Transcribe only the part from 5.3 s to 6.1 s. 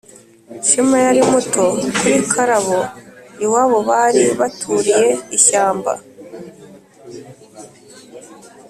ishyamba